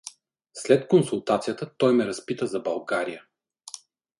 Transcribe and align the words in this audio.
След 0.53 0.87
консултацията 0.87 1.71
той 1.77 1.93
ме 1.93 2.05
разпита 2.07 2.47
за 2.47 2.59
България. 2.59 3.23